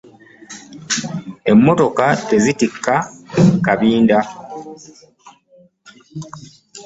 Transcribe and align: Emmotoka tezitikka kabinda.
Emmotoka 1.51 2.05
tezitikka 2.29 2.95
kabinda. 3.65 4.19